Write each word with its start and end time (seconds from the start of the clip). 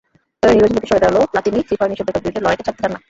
তবে 0.39 0.53
নির্বাচন 0.53 0.73
থেকে 0.77 0.89
সরে 0.89 1.03
দাঁড়ালেও 1.03 1.29
প্লাতিনি 1.31 1.59
ফিফার 1.69 1.89
নিষেধাজ্ঞার 1.89 2.23
বিরুদ্ধে 2.23 2.43
লড়াইটা 2.43 2.65
ছাড়তে 2.67 2.81
চান 2.83 2.91
না। 2.93 2.99